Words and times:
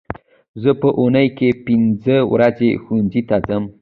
زه 0.61 0.71
په 0.81 0.87
اونۍ 0.99 1.27
کې 1.37 1.49
پینځه 1.65 2.17
ورځې 2.33 2.69
ښوونځي 2.83 3.21
ته 3.29 3.35
ځم 3.47 3.63